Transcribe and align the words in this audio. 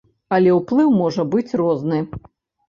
Але 0.37 0.53
ўплыў 0.59 0.89
можа 1.01 1.27
быць 1.35 1.57
розны. 1.63 2.01